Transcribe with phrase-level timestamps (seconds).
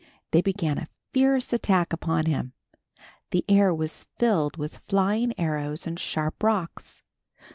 [0.31, 2.53] They began a fierce attack upon him.
[3.29, 7.03] The air was filled with flying arrows and sharp rocks.